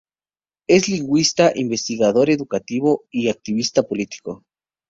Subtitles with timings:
[0.67, 4.43] Es un lingüista, investigador educativo, y activista político.